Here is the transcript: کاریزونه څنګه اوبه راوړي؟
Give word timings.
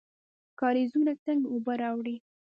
کاریزونه 0.59 1.11
څنګه 1.25 1.47
اوبه 1.53 1.73
راوړي؟ 1.81 2.15